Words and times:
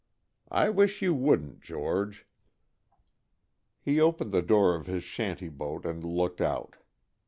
I 0.49 0.69
wish 0.71 1.03
you 1.03 1.13
wouldn't, 1.13 1.61
George." 1.61 2.25
He 3.83 4.01
opened 4.01 4.31
the 4.31 4.41
door 4.41 4.73
of 4.73 4.87
his 4.87 5.03
shanty 5.03 5.47
boat 5.49 5.85
and 5.85 6.03
looked 6.03 6.41
out. 6.41 6.77